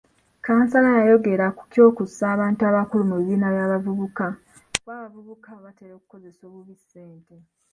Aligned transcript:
Kansala 0.45 0.89
yayogera 0.99 1.45
ku 1.57 1.63
ky'okussa 1.71 2.23
abantu 2.35 2.61
abakulu 2.69 3.03
mu 3.09 3.15
bibiina 3.19 3.47
by'abavubuka 3.53 4.25
kuba 4.75 4.91
abavubuka 4.97 5.49
batera 5.65 5.93
okukozesa 5.99 6.41
obubi 6.49 6.75
ssente. 6.81 7.35